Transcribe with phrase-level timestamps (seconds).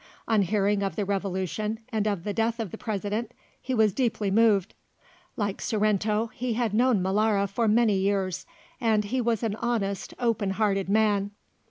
[0.27, 4.31] On hearing of the Revolution and of the death of the President, he was deeply
[4.31, 4.73] moved.
[5.37, 8.47] Like Sorrento, he had known Molara for many years,
[8.79, 11.29] and he was an honest, open hearted man.